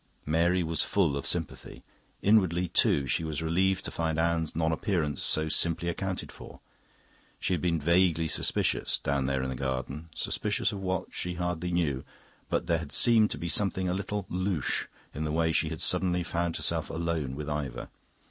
Mary 0.25 0.63
was 0.63 0.81
full 0.81 1.15
of 1.15 1.27
sympathy. 1.27 1.83
Inwardly, 2.23 2.67
too, 2.67 3.05
she 3.05 3.23
was 3.23 3.43
relieved 3.43 3.85
to 3.85 3.91
find 3.91 4.17
Anne's 4.17 4.55
non 4.55 4.71
appearance 4.71 5.21
so 5.21 5.47
simply 5.47 5.89
accounted 5.89 6.31
for. 6.31 6.59
She 7.39 7.53
had 7.53 7.61
been 7.61 7.79
vaguely 7.79 8.27
suspicious, 8.27 8.97
down 8.97 9.27
there 9.27 9.43
in 9.43 9.49
the 9.49 9.55
garden 9.55 10.09
suspicious 10.15 10.71
of 10.71 10.81
what, 10.81 11.13
she 11.13 11.35
hardly 11.35 11.71
knew; 11.71 12.03
but 12.49 12.65
there 12.65 12.79
had 12.79 12.91
seemed 12.91 13.29
to 13.29 13.37
be 13.37 13.47
something 13.47 13.87
a 13.87 13.93
little 13.93 14.25
louche 14.27 14.87
in 15.13 15.23
the 15.23 15.31
way 15.31 15.51
she 15.51 15.69
had 15.69 15.81
suddenly 15.81 16.23
found 16.23 16.55
herself 16.57 16.89
alone 16.89 17.35
with 17.35 17.47
Ivor. 17.47 17.89